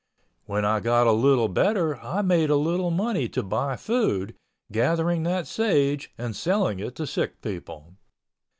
When 0.47 0.65
I 0.65 0.79
got 0.79 1.05
a 1.05 1.11
little 1.11 1.47
better 1.47 1.99
I 1.99 2.23
made 2.23 2.49
a 2.49 2.55
little 2.55 2.89
money 2.89 3.29
to 3.29 3.43
buy 3.43 3.75
food, 3.75 4.33
gathering 4.71 5.21
that 5.25 5.45
sage 5.45 6.11
and 6.17 6.35
selling 6.35 6.79
it 6.79 6.95
to 6.95 7.05
sick 7.05 7.39
people. 7.43 7.97